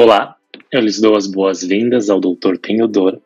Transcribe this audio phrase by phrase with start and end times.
[0.00, 0.36] Olá,
[0.70, 2.56] eu lhes dou as boas-vindas ao Dr.
[2.62, 3.18] Tenhodor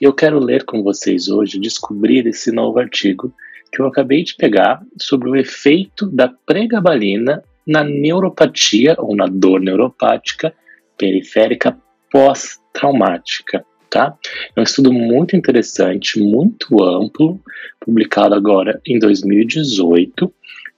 [0.00, 3.34] e eu quero ler com vocês hoje, descobrir esse novo artigo
[3.72, 9.60] que eu acabei de pegar sobre o efeito da pregabalina na neuropatia ou na dor
[9.60, 10.54] neuropática
[10.96, 11.76] periférica
[12.08, 13.66] pós-traumática.
[13.90, 14.16] Tá?
[14.54, 17.40] É um estudo muito interessante, muito amplo,
[17.80, 20.32] publicado agora em 2018,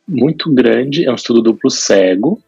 [0.09, 2.43] muito grande, é um estudo duplo cego,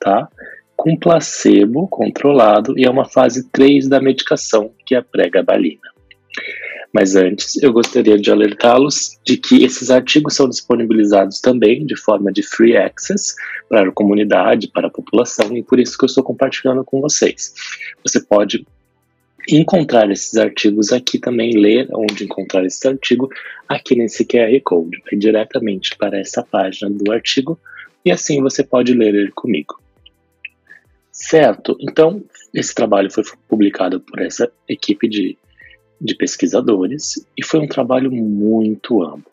[0.00, 0.30] tá?
[0.76, 5.80] Com placebo controlado e é uma fase 3 da medicação, que é a pregabalina.
[6.92, 12.32] Mas antes, eu gostaria de alertá-los de que esses artigos são disponibilizados também de forma
[12.32, 13.34] de free access
[13.68, 17.52] para a comunidade, para a população, e por isso que eu estou compartilhando com vocês.
[18.02, 18.64] Você pode
[19.48, 23.28] encontrar esses artigos aqui também, ler onde encontrar esse artigo,
[23.68, 25.02] aqui nesse QR Code.
[25.04, 27.58] Vai diretamente para essa página do artigo
[28.04, 29.85] e assim você pode ler ele comigo.
[31.18, 35.38] Certo, então esse trabalho foi publicado por essa equipe de,
[35.98, 39.32] de pesquisadores e foi um trabalho muito amplo.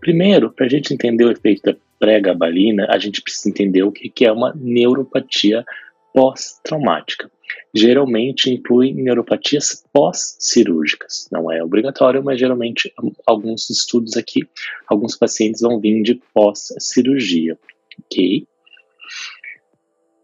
[0.00, 4.24] Primeiro, para a gente entender o efeito da pré-gabalina, a gente precisa entender o que,
[4.24, 5.66] é uma neuropatia
[6.14, 7.30] pós-traumática.
[7.74, 11.28] Geralmente inclui neuropatias pós-cirúrgicas.
[11.30, 12.90] Não é obrigatório, mas geralmente
[13.26, 14.48] alguns estudos aqui,
[14.86, 17.58] alguns pacientes vão vir de pós-cirurgia.
[17.98, 18.46] Ok?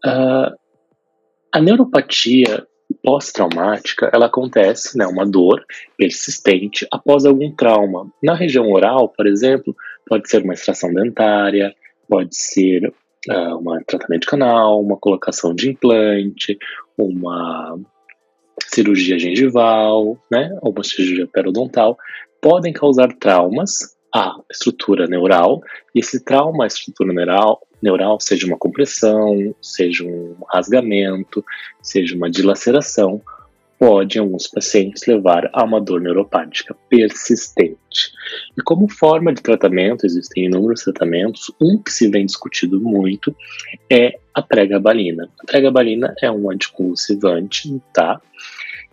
[0.03, 0.64] Uh,
[1.55, 2.67] a neuropatia
[3.01, 5.63] pós-traumática, ela acontece, né, uma dor
[5.97, 8.11] persistente após algum trauma.
[8.21, 9.73] Na região oral, por exemplo,
[10.05, 11.73] pode ser uma extração dentária,
[12.09, 12.93] pode ser
[13.29, 16.57] uh, um tratamento canal, uma colocação de implante,
[16.97, 17.79] uma
[18.65, 21.97] cirurgia gengival, né, ou uma cirurgia periodontal,
[22.41, 25.61] podem causar traumas à estrutura neural,
[25.93, 31.43] e esse trauma à estrutura neural neural, seja uma compressão, seja um rasgamento,
[31.81, 33.21] seja uma dilaceração,
[33.77, 38.13] pode, em alguns pacientes, levar a uma dor neuropática persistente.
[38.57, 41.51] E como forma de tratamento, existem inúmeros tratamentos.
[41.61, 43.35] Um que se vem discutido muito
[43.91, 45.29] é a pregabalina.
[45.41, 48.21] A pregabalina é um anticonvulsivante, tá?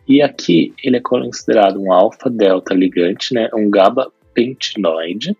[0.06, 3.48] E aqui ele é considerado um alfa-delta ligante, né?
[3.54, 3.70] Um
[4.32, 5.36] gabapentinoide,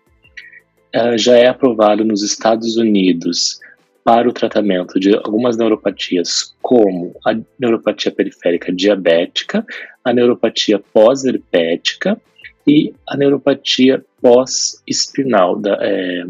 [0.95, 3.59] uh, já é aprovado nos Estados Unidos
[4.03, 9.65] para o tratamento de algumas neuropatias, como a neuropatia periférica diabética,
[10.03, 12.19] a neuropatia pós-herpética
[12.67, 16.25] e a neuropatia pós-espinal, é,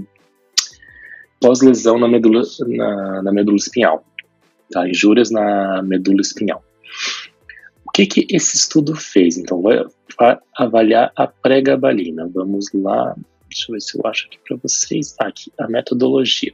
[1.42, 4.06] pós-lesão na medula, na, na medula espinhal,
[4.72, 4.88] tá?
[4.88, 6.64] injúrias na medula espinhal.
[7.94, 9.38] Que, que esse estudo fez?
[9.38, 9.86] Então, vai
[10.58, 12.28] avaliar a pregabalina.
[12.34, 13.16] Vamos lá,
[13.54, 15.16] Deixa eu ver se eu acho aqui para vocês.
[15.20, 16.54] Ah, aqui, a metodologia.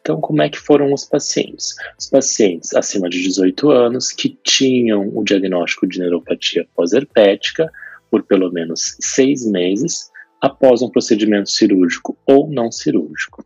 [0.00, 1.74] Então, como é que foram os pacientes?
[1.98, 7.70] Os pacientes acima de 18 anos que tinham o diagnóstico de neuropatia pós-herpética
[8.10, 13.44] por pelo menos seis meses após um procedimento cirúrgico ou não cirúrgico.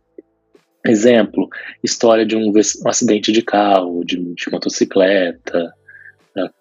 [0.85, 1.49] Exemplo,
[1.81, 5.73] história de um, um acidente de carro, de, de motocicleta,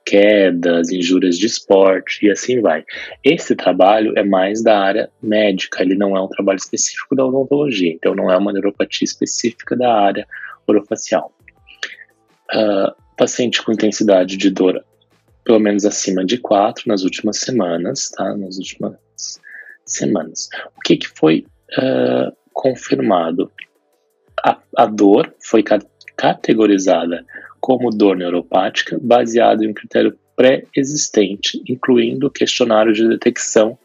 [0.05, 2.85] quedas, injúrias de esporte e assim vai.
[3.25, 7.93] Esse trabalho é mais da área médica, ele não é um trabalho específico da odontologia,
[7.93, 10.27] então não é uma neuropatia específica da área
[10.67, 11.33] orofacial.
[12.55, 14.85] Uh, paciente com intensidade de dor
[15.45, 18.37] pelo menos acima de 4 nas últimas semanas, tá?
[18.37, 18.97] Nas últimas
[19.85, 20.49] semanas.
[20.77, 21.45] O que, que foi
[21.79, 23.51] uh, confirmado?
[24.45, 25.63] A, a dor foi
[26.17, 27.25] categorizada
[27.61, 33.79] como dor neuropática baseado em um critério pré-existente, incluindo o questionário de detecção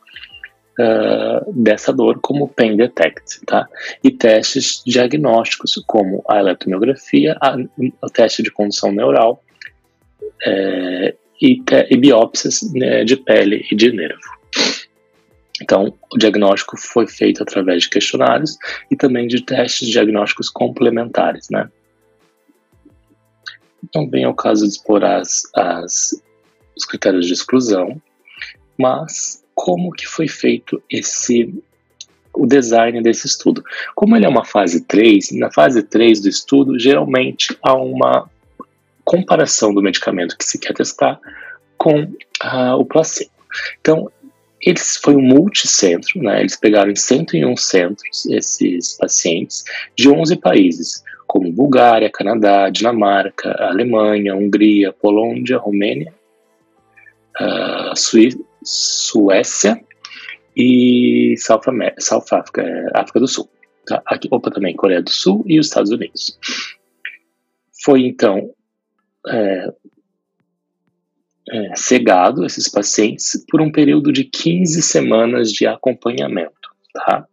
[0.79, 3.67] uh, dessa dor como Pain Detect, tá?
[4.03, 7.57] E testes diagnósticos como a eletromiografia, a,
[8.01, 9.43] o teste de condução neural
[10.45, 14.37] é, e, te, e, biópsias né, de pele e de nervo.
[15.61, 18.57] Então, o diagnóstico foi feito através de questionários
[18.91, 21.67] e também de testes diagnósticos complementares, né?
[23.93, 26.22] Não vem ao caso de explorar as, as,
[26.75, 28.01] os critérios de exclusão,
[28.78, 31.53] mas como que foi feito esse
[32.37, 33.63] o design desse estudo.
[33.95, 38.29] Como ele é uma fase 3, na fase 3 do estudo, geralmente há uma
[39.03, 41.19] comparação do medicamento que se quer testar
[41.78, 43.31] com uh, o placebo.
[43.81, 44.11] Então,
[44.61, 46.41] eles foi um multicentro, né?
[46.41, 49.63] Eles pegaram em 101 centros esses pacientes
[49.95, 56.14] de 11 países como Bulgária, Canadá, Dinamarca, Alemanha, Hungria, Polônia, Romênia,
[57.40, 57.94] uh,
[58.64, 59.79] Suécia
[60.56, 61.62] e South,
[62.00, 63.50] South Africa, África do Sul.
[63.85, 64.02] Tá?
[64.06, 66.38] Aqui, opa, também Coreia do Sul e os Estados Unidos.
[67.84, 68.50] Foi então
[69.28, 69.74] é,
[71.50, 77.26] é, cegado esses pacientes por um período de 15 semanas de acompanhamento, tá?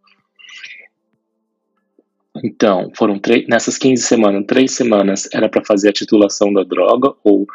[2.45, 7.47] Então, foram nessas 15 semanas, três semanas era para fazer a titulação da droga ou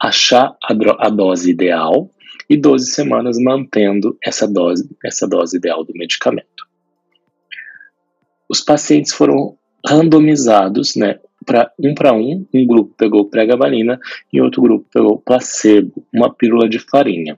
[0.00, 2.08] achar a, a, dose ideal
[2.48, 6.68] e 12 semanas mantendo essa dose, essa dose ideal do medicamento.
[8.48, 13.98] Os pacientes foram randomizados, né, para um para um, um grupo pegou pregabalina
[14.32, 17.36] e outro grupo pegou placebo, uma pílula de farinha.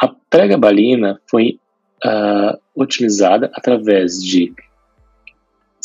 [0.00, 1.58] A pregabalina foi
[2.04, 4.54] uh, utilizada através de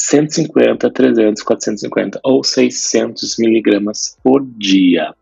[0.04, 5.14] 150, 300, 450 ou 600 miligramas por dia.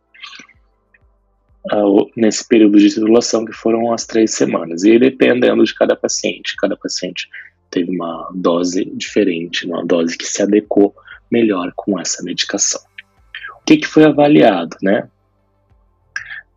[1.71, 4.83] Uh, nesse período de titulação que foram as três semanas.
[4.83, 7.29] E dependendo de cada paciente, cada paciente
[7.69, 10.95] teve uma dose diferente, uma dose que se adequou
[11.31, 12.81] melhor com essa medicação.
[13.61, 15.07] O que, que foi avaliado, né?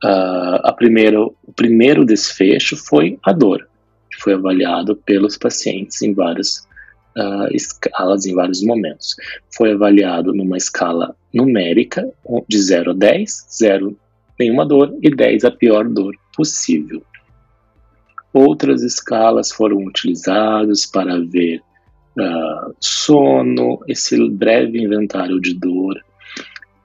[0.02, 3.68] Uh, a primeiro, o primeiro desfecho foi a dor,
[4.10, 6.66] que foi avaliado pelos pacientes em várias
[7.16, 9.14] uh, escalas, em vários momentos.
[9.56, 12.08] Foi avaliado numa escala numérica
[12.48, 13.96] de 0 a 10, 0
[14.38, 17.02] nenhuma dor e 10 a pior dor possível.
[18.32, 21.60] Outras escalas foram utilizadas para ver
[22.18, 25.96] uh, sono, esse breve inventário de dor,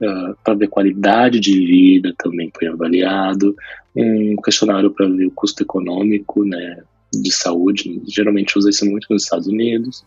[0.00, 3.56] uh, para ver qualidade de vida também foi avaliado,
[3.96, 9.24] um questionário para ver o custo econômico né, de saúde, geralmente usa isso muito nos
[9.24, 10.04] Estados Unidos.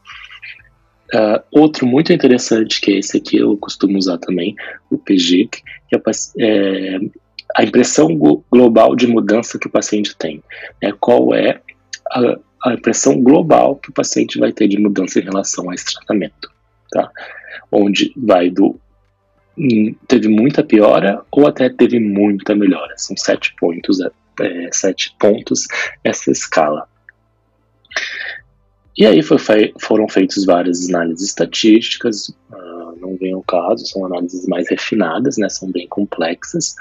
[1.13, 4.55] Uh, outro muito interessante, que é esse aqui, eu costumo usar também,
[4.89, 6.01] o PGIC, que é,
[6.39, 6.99] é
[7.55, 8.07] a impressão
[8.51, 10.43] global de mudança que o paciente tem.
[10.81, 10.91] Né?
[10.99, 11.61] Qual é
[12.11, 15.93] a, a impressão global que o paciente vai ter de mudança em relação a esse
[15.93, 16.49] tratamento,
[16.91, 17.11] tá?
[17.71, 18.79] Onde vai do
[19.57, 22.93] hum, teve muita piora ou até teve muita melhora.
[22.97, 24.09] São sete pontos, é,
[24.41, 25.67] é sete pontos
[26.03, 26.87] essa escala.
[28.97, 29.37] E aí foi,
[29.79, 35.49] foram feitas várias análises estatísticas, uh, não vem ao caso, são análises mais refinadas, né,
[35.49, 36.75] são bem complexas,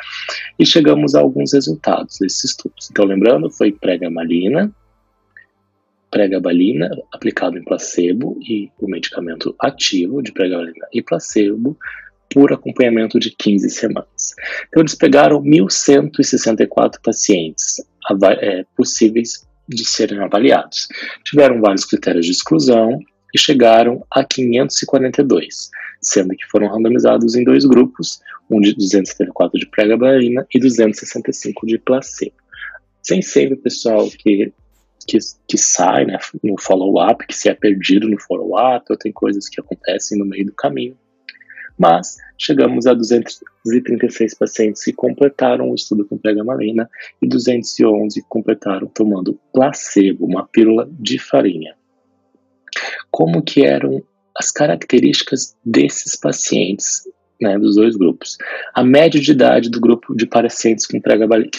[0.59, 2.91] e chegamos a alguns resultados desses estudos.
[2.91, 4.71] Então, lembrando, foi pregabalina,
[6.11, 11.79] pregabalina aplicado em placebo e o medicamento ativo de pregabalina e placebo
[12.33, 14.35] por acompanhamento de 15 semanas.
[14.69, 17.83] Então, eles pegaram 1.164 pacientes
[18.41, 20.89] é, possíveis de serem avaliados.
[21.25, 22.99] Tiveram vários critérios de exclusão
[23.35, 25.71] e chegaram a 542,
[26.01, 28.21] sendo que foram randomizados em dois grupos,
[28.51, 32.37] um de 274 de pregabalina e 265 de placebo.
[33.03, 34.53] Sem sempre, pessoal, que
[35.07, 39.49] que, que sai né, no follow-up, que se é perdido no follow-up, ou tem coisas
[39.49, 40.97] que acontecem no meio do caminho.
[41.79, 46.89] Mas chegamos a 236 pacientes que completaram o estudo com pregabalina
[47.21, 51.75] e 211 completaram tomando placebo, uma pílula de farinha.
[53.11, 54.03] Como que eram
[54.37, 57.03] as características desses pacientes
[57.41, 58.39] né, dos dois grupos.
[58.73, 61.01] A média de idade do grupo de pacientes que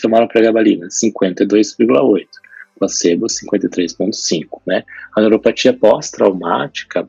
[0.02, 2.28] tomaram pregabalina, 52,8
[2.84, 4.84] placebo 53,5, né?
[5.16, 7.08] A neuropatia pós-traumática,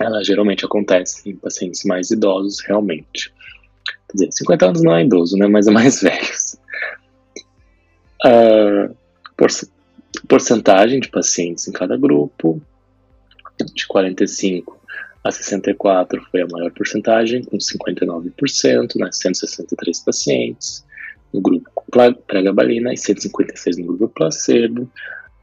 [0.00, 3.32] ela geralmente acontece em pacientes mais idosos, realmente.
[4.08, 5.46] Quer dizer, 50 anos não é idoso, né?
[5.46, 6.56] Mas é mais velhos.
[8.24, 8.94] Uh,
[10.26, 12.60] porcentagem de pacientes em cada grupo,
[13.74, 14.80] de 45
[15.22, 20.84] a 64 foi a maior porcentagem, com 59%, né, 163 pacientes
[21.32, 21.70] no grupo
[22.26, 24.90] pregabalina e 156 no grupo placebo.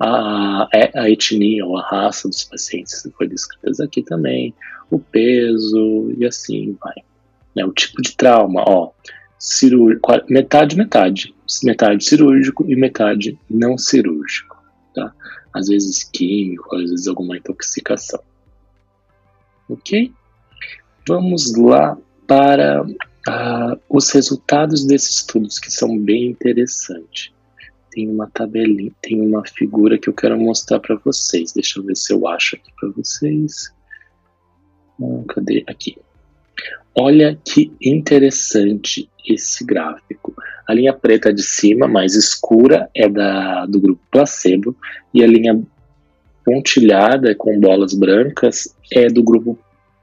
[0.03, 4.51] A, a etnia ou a raça dos pacientes foi descrita aqui também,
[4.89, 6.95] o peso e assim vai.
[7.55, 8.91] Né, o tipo de trauma, ó,
[10.27, 14.57] metade, metade, metade cirúrgico e metade não cirúrgico,
[14.95, 15.13] tá?
[15.53, 18.23] Às vezes químico, às vezes alguma intoxicação.
[19.69, 20.11] Ok?
[21.07, 22.85] Vamos lá para
[23.27, 27.31] ah, os resultados desses estudos que são bem interessantes.
[27.91, 31.51] Tem uma tabelinha, tem uma figura que eu quero mostrar para vocês.
[31.51, 33.73] Deixa eu ver se eu acho aqui para vocês.
[34.99, 35.63] Hum, cadê?
[35.67, 35.97] Aqui.
[36.95, 40.33] Olha que interessante esse gráfico.
[40.67, 44.75] A linha preta de cima, mais escura, é da, do grupo placebo,
[45.13, 45.61] e a linha
[46.45, 49.57] pontilhada com bolas brancas é do grupo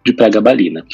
[0.05, 0.85] de pregabalina.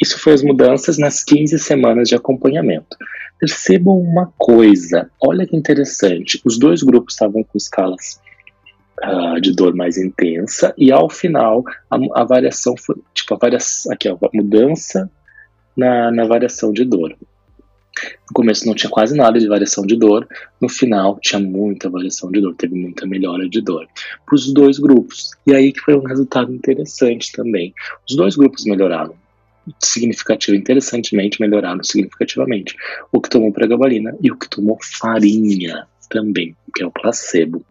[0.00, 2.96] Isso foi as mudanças nas 15 semanas de acompanhamento.
[3.40, 8.20] Percebam uma coisa, olha que interessante, os dois grupos estavam com escalas
[9.02, 13.92] uh, de dor mais intensa e ao final a, a variação foi, tipo, a variação,
[13.92, 15.10] aqui ó, a mudança
[15.76, 17.16] na, na variação de dor.
[18.28, 20.26] No começo não tinha quase nada de variação de dor,
[20.60, 23.86] no final tinha muita variação de dor, teve muita melhora de dor
[24.24, 25.30] para os dois grupos.
[25.46, 27.74] E aí que foi um resultado interessante também.
[28.08, 29.14] Os dois grupos melhoraram
[29.82, 32.76] significativo, interessantemente melhoraram significativamente.
[33.12, 37.64] O que tomou pregabalina e o que tomou farinha também, que é o placebo.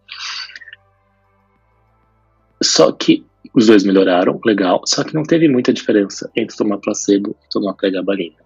[2.62, 7.36] Só que os dois melhoraram, legal, só que não teve muita diferença entre tomar placebo
[7.44, 8.38] e tomar pregabalina.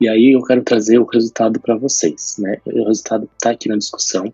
[0.00, 2.58] E aí eu quero trazer o resultado para vocês, né?
[2.64, 4.32] O resultado está aqui na discussão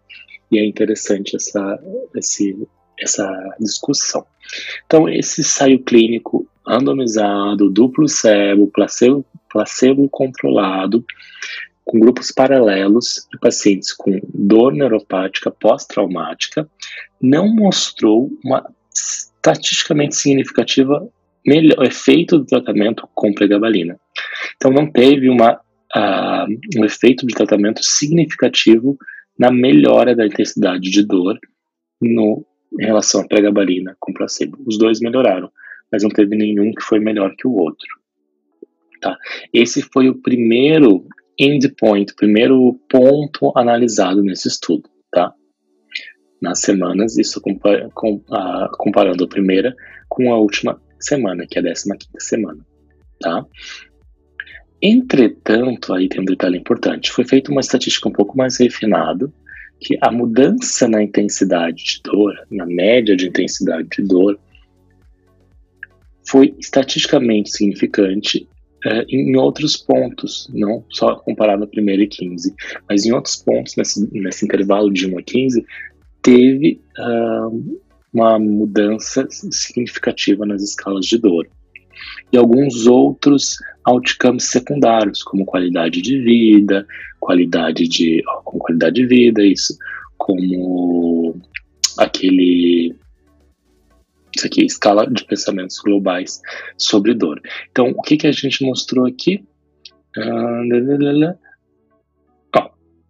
[0.50, 1.78] e é interessante essa,
[2.14, 2.56] esse,
[3.00, 4.24] essa discussão.
[4.86, 11.04] Então, esse ensaio clínico randomizado, duplo cego, placebo, placebo controlado,
[11.84, 16.68] com grupos paralelos de pacientes com dor neuropática pós-traumática,
[17.20, 21.08] não mostrou uma estatisticamente significativa
[21.46, 23.98] melhor, efeito do tratamento com pregabalina.
[24.56, 28.98] Então, não teve uma, uh, um efeito de tratamento significativo
[29.38, 31.38] na melhora da intensidade de dor
[32.00, 32.44] no,
[32.80, 34.58] em relação à pregabalina com placebo.
[34.66, 35.50] Os dois melhoraram,
[35.90, 37.88] mas não teve nenhum que foi melhor que o outro.
[39.00, 39.16] Tá?
[39.52, 41.06] Esse foi o primeiro
[41.38, 44.88] endpoint, o primeiro ponto analisado nesse estudo.
[45.10, 45.32] Tá?
[46.40, 47.40] Nas semanas, isso
[48.78, 49.74] comparando a primeira
[50.08, 52.66] com a última semana, que é a 15 semana.
[53.20, 53.44] Tá?
[54.80, 59.32] Entretanto, aí tem um detalhe importante: foi feita uma estatística um pouco mais refinada,
[59.80, 64.38] que a mudança na intensidade de dor, na média de intensidade de dor,
[66.28, 68.48] foi estatisticamente significante
[68.84, 72.54] é, em outros pontos, não só comparado a primeira e 15,
[72.88, 75.64] mas em outros pontos, nesse, nesse intervalo de 1 a 15,
[76.22, 77.80] teve uh,
[78.12, 81.48] uma mudança significativa nas escalas de dor.
[82.32, 86.86] E alguns outros outcomes secundários, como qualidade de vida,
[87.18, 89.76] qualidade de, como qualidade de vida, isso,
[90.18, 91.40] como
[91.98, 92.85] aquele
[94.38, 96.40] isso aqui, escala de pensamentos globais
[96.76, 97.40] sobre dor.
[97.70, 99.44] Então, o que, que a gente mostrou aqui?
[100.16, 100.62] Ah,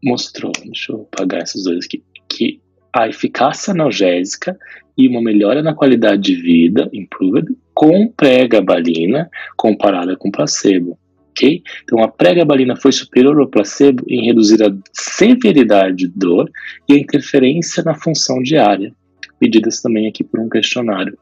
[0.07, 2.61] mostrou, deixa eu apagar esses dois aqui, que
[2.93, 4.57] a eficácia analgésica
[4.97, 10.99] e uma melhora na qualidade de vida, improved, com pregabalina comparada com placebo.
[11.31, 11.63] Okay?
[11.83, 16.51] Então, a pregabalina foi superior ao placebo em reduzir a severidade de dor
[16.89, 18.95] e a interferência na função diária
[19.41, 21.19] medidas também aqui por um questionário,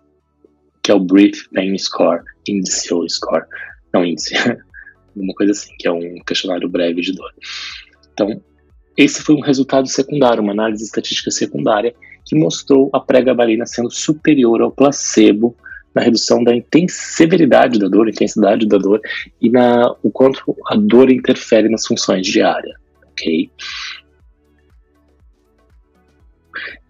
[0.83, 3.45] que é o Brief Pain Score, índice ou score,
[3.93, 4.35] não índice,
[5.17, 7.33] uma coisa assim, que é um questionário breve de dor.
[8.13, 8.43] Então,
[8.97, 11.95] esse foi um resultado secundário, uma análise estatística secundária,
[12.25, 15.57] que mostrou a pregabalina sendo superior ao placebo
[15.95, 16.53] na redução da
[16.89, 19.01] severidade da dor, intensidade da dor
[19.41, 22.75] e na o quanto a dor interfere nas funções diárias,
[23.13, 23.51] ok?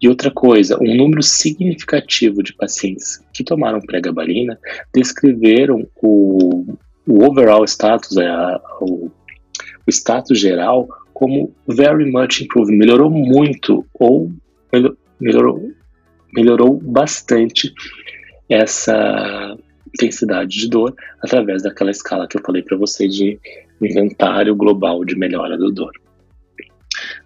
[0.01, 4.59] E outra coisa, um número significativo de pacientes que tomaram pregabalina
[4.93, 9.11] descreveram o, o overall status, é, a, o,
[9.85, 14.31] o status geral, como very much improved, melhorou muito ou
[15.19, 15.71] melhorou,
[16.33, 17.73] melhorou bastante
[18.49, 19.57] essa
[19.93, 23.39] intensidade de dor através daquela escala que eu falei para vocês de
[23.81, 25.91] inventário global de melhora do dor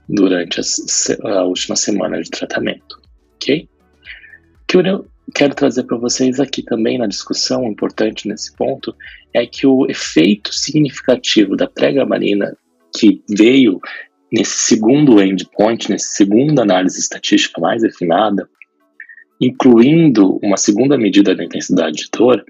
[0.10, 3.00] durante a, a última semana de tratamento,
[3.36, 3.70] ok?
[4.68, 8.96] Que eu quero trazer para vocês aqui também na discussão, importante nesse ponto,
[9.34, 12.58] é que o efeito significativo da pregabalina
[12.98, 13.80] que veio
[14.32, 18.50] nesse segundo endpoint, nessa segunda análise estatística mais refinada,
[19.40, 22.44] incluindo uma segunda medida da intensidade de dor,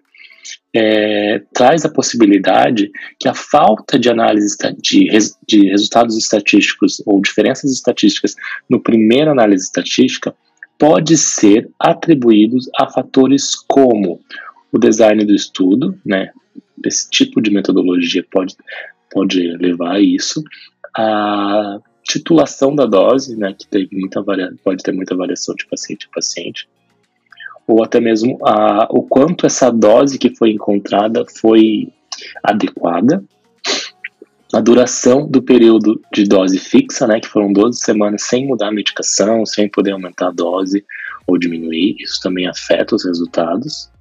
[0.73, 5.07] é, traz a possibilidade que a falta de análise de,
[5.47, 8.35] de resultados estatísticos ou diferenças estatísticas
[8.69, 10.35] no primeira análise estatística
[10.77, 14.21] pode ser atribuídos a fatores como
[14.71, 16.31] o design do estudo, né?
[16.85, 18.55] Esse tipo de metodologia pode,
[19.11, 20.41] pode levar a isso,
[20.95, 23.53] a titulação da dose, né?
[23.57, 24.23] Que tem muita
[24.63, 26.69] pode ter muita variação de paciente a paciente,
[27.69, 31.93] ou até mesmo a, o quanto essa dose que foi encontrada foi
[32.43, 33.23] adequada,
[34.51, 38.71] a duração do período de dose fixa, né, que foram 12 semanas sem mudar a
[38.71, 40.83] medicação, sem poder aumentar a dose
[41.27, 43.91] ou diminuir, isso também afeta os resultados.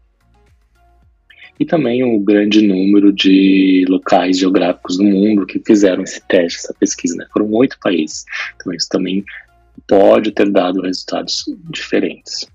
[1.60, 6.72] E também o grande número de locais geográficos do mundo que fizeram esse teste, essa
[6.72, 7.26] pesquisa, né?
[7.32, 8.24] Foram oito países.
[8.54, 9.24] Então isso também
[9.88, 12.48] pode ter dado resultados diferentes.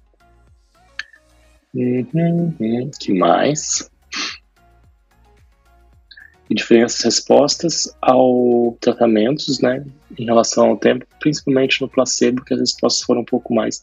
[1.74, 3.90] Uhum, que mais?
[6.50, 9.84] e diferentes respostas ao tratamentos, né,
[10.18, 13.82] em relação ao tempo, principalmente no placebo, que as respostas foram um pouco mais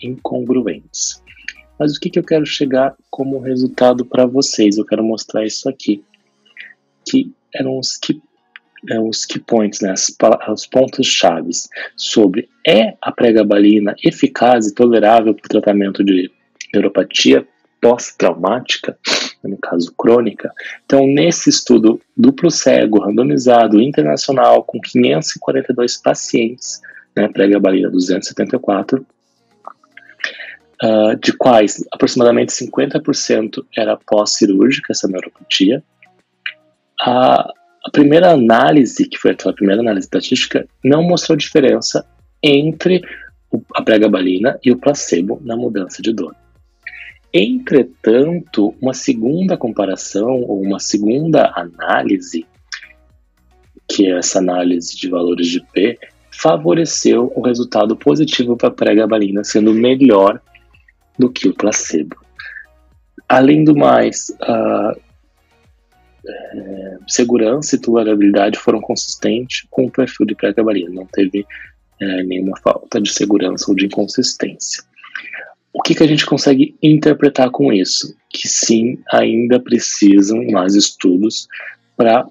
[0.00, 1.22] incongruentes.
[1.78, 4.78] Mas o que, que eu quero chegar como resultado para vocês?
[4.78, 6.02] Eu quero mostrar isso aqui,
[7.08, 8.22] que eram os key,
[8.88, 10.14] é, os key points, né, as,
[10.48, 16.30] os pontos chaves sobre é a pregabalina eficaz e tolerável para o tratamento de
[16.72, 17.46] neuropatia
[17.82, 18.96] pós-traumática,
[19.42, 20.52] no caso crônica.
[20.84, 26.80] Então, nesse estudo duplo cego, randomizado, internacional, com 542 pacientes,
[27.14, 29.04] né, pregabalina 274,
[30.82, 35.82] uh, de quais aproximadamente 50% era pós-cirúrgica, essa neuropatia.
[37.00, 37.52] A,
[37.84, 42.06] a primeira análise, que foi aquela primeira análise estatística, não mostrou diferença
[42.40, 43.02] entre
[43.74, 46.34] a pregabalina e o placebo na mudança de dor.
[47.34, 52.46] Entretanto, uma segunda comparação ou uma segunda análise,
[53.88, 55.98] que é essa análise de valores de P,
[56.30, 60.40] favoreceu o resultado positivo para a pregabalina, sendo melhor
[61.18, 62.16] do que o placebo.
[63.28, 64.94] Além do mais, a
[66.26, 71.46] é, segurança e tolerabilidade foram consistentes com o perfil de pregabalina, não teve
[72.00, 74.82] é, nenhuma falta de segurança ou de inconsistência.
[75.72, 78.14] O que, que a gente consegue interpretar com isso?
[78.28, 81.48] Que sim, ainda precisam mais estudos
[81.96, 82.26] para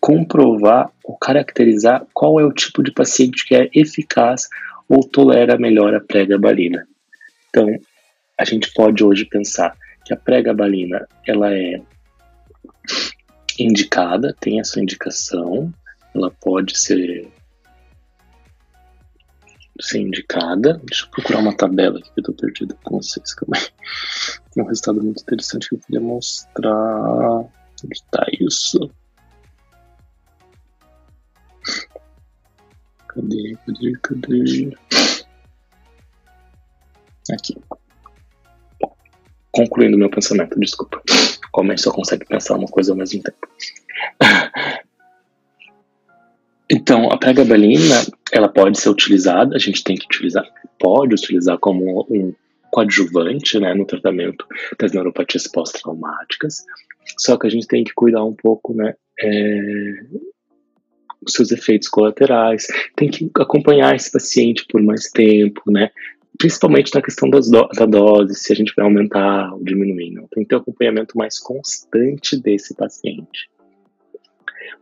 [0.00, 4.48] comprovar ou caracterizar qual é o tipo de paciente que é eficaz
[4.88, 6.86] ou tolera melhor a pregabalina.
[7.48, 7.66] Então,
[8.38, 11.80] a gente pode hoje pensar que a pregabalina ela é
[13.58, 15.72] indicada, tem a sua indicação,
[16.14, 17.26] ela pode ser
[19.80, 20.80] ser indicada.
[20.84, 23.34] Deixa eu procurar uma tabela aqui que eu tô perdido com vocês.
[23.34, 23.68] Calma aí.
[24.52, 27.48] Tem um resultado muito interessante que eu queria mostrar.
[27.84, 28.90] Onde tá isso?
[33.08, 34.76] Cadê, cadê, cadê?
[37.32, 37.56] Aqui.
[39.52, 41.00] concluindo meu pensamento, desculpa.
[41.52, 43.48] Como a gente só consegue pensar uma coisa ao mesmo tempo.
[46.70, 50.44] Então, a pregabalina, ela pode ser utilizada, a gente tem que utilizar,
[50.80, 52.34] pode utilizar como um
[52.72, 54.44] coadjuvante, né, no tratamento
[54.76, 56.64] das neuropatias pós-traumáticas,
[57.16, 60.00] só que a gente tem que cuidar um pouco, né, é,
[61.24, 62.66] os seus efeitos colaterais,
[62.96, 65.92] tem que acompanhar esse paciente por mais tempo, né,
[66.36, 70.26] principalmente na questão das do, da dose, se a gente vai aumentar ou diminuir, não,
[70.26, 73.48] tem que ter um acompanhamento mais constante desse paciente.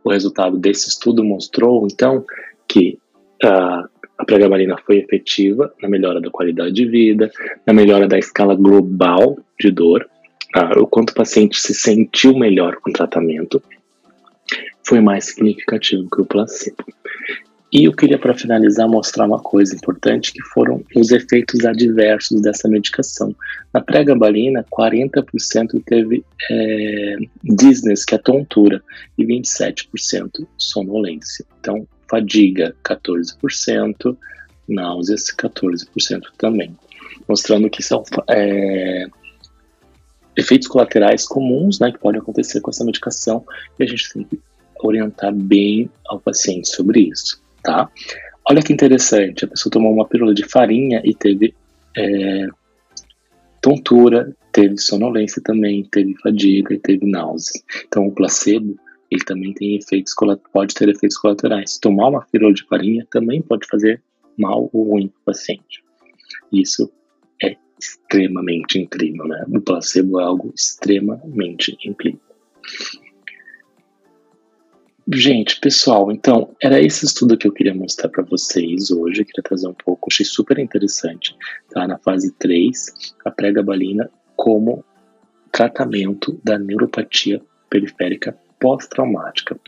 [0.03, 2.25] O resultado desse estudo mostrou, então,
[2.67, 2.97] que
[3.43, 7.31] a pregabalina foi efetiva na melhora da qualidade de vida,
[7.65, 10.07] na melhora da escala global de dor,
[10.77, 13.61] o quanto o paciente se sentiu melhor com o tratamento,
[14.85, 16.83] foi mais significativo que o placebo.
[17.71, 22.69] E eu queria, para finalizar, mostrar uma coisa importante, que foram os efeitos adversos dessa
[22.69, 23.35] medicação.
[23.73, 27.15] Na pregabalina, 40% teve é,
[28.07, 28.79] que é tontura,
[29.17, 31.43] e 27% sonolência.
[31.59, 34.17] Então, fadiga, 14%,
[34.67, 36.75] náuseas, 14% também.
[37.27, 39.07] Mostrando que são é,
[40.35, 43.45] efeitos colaterais comuns, né, que podem acontecer com essa medicação,
[43.79, 44.39] e a gente tem que
[44.81, 47.89] orientar bem ao paciente sobre isso tá?
[48.47, 51.55] Olha que interessante, a pessoa tomou uma pílula de farinha e teve
[51.97, 52.47] é,
[53.61, 57.61] tontura, teve sonolência também, teve fadiga e teve náusea.
[57.87, 58.77] Então, o placebo,
[59.13, 60.13] ele também tem efeitos,
[60.51, 61.77] pode ter efeitos colaterais.
[61.77, 64.01] Tomar uma pílula de farinha também pode fazer
[64.37, 65.83] mal ou ruim para o paciente.
[66.51, 66.91] Isso
[67.41, 69.45] é extremamente incrível, né?
[69.47, 72.19] O placebo é algo extremamente incrível.
[75.13, 79.21] Gente, pessoal, então era esse estudo que eu queria mostrar para vocês hoje.
[79.21, 81.35] Eu queria trazer um pouco, achei super interessante,
[81.69, 81.85] tá?
[81.87, 84.83] Na fase 3, a pregabalina como
[85.51, 89.59] tratamento da neuropatia periférica pós-traumática.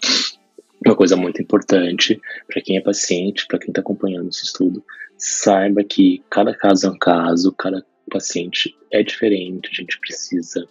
[0.86, 4.82] Uma coisa muito importante para quem é paciente, para quem está acompanhando esse estudo,
[5.18, 10.66] saiba que cada caso é um caso, cada paciente é diferente, a gente precisa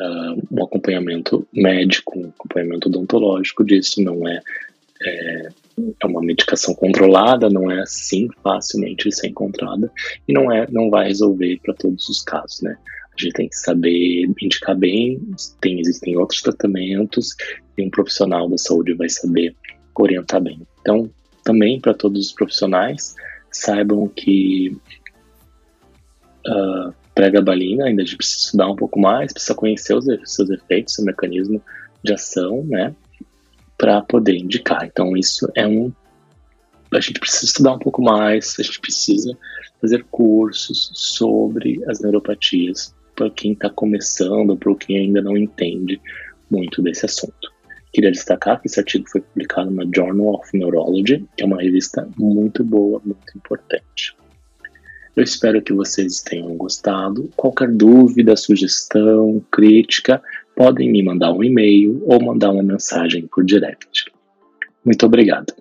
[0.00, 4.40] uh, um acompanhamento médico, um acompanhamento odontológico disso, não é,
[5.02, 5.48] é,
[6.02, 9.92] é uma medicação controlada, não é assim facilmente ser encontrada
[10.26, 12.78] e não é, não vai resolver para todos os casos, né?
[13.18, 15.20] A gente tem que saber indicar bem,
[15.60, 17.34] tem, existem outros tratamentos
[17.78, 19.54] e um profissional da saúde vai saber
[19.94, 20.60] orientar bem.
[20.80, 21.10] Então,
[21.42, 23.14] também para todos os profissionais,
[23.50, 24.76] saibam que
[26.46, 30.94] uh, pregabalina, ainda a gente precisa estudar um pouco mais, precisa conhecer os seus efeitos,
[30.94, 31.62] seu mecanismo
[32.02, 32.94] de ação, né,
[33.78, 34.84] para poder indicar.
[34.84, 35.90] Então, isso é um.
[36.92, 39.36] A gente precisa estudar um pouco mais, a gente precisa
[39.80, 46.00] fazer cursos sobre as neuropatias para quem está começando, para quem ainda não entende
[46.50, 47.52] muito desse assunto.
[47.92, 52.06] Queria destacar que esse artigo foi publicado na Journal of Neurology, que é uma revista
[52.18, 54.14] muito boa, muito importante.
[55.16, 57.30] Eu espero que vocês tenham gostado.
[57.34, 60.22] Qualquer dúvida, sugestão, crítica,
[60.54, 64.12] podem me mandar um e-mail ou mandar uma mensagem por direct.
[64.84, 65.54] Muito obrigado.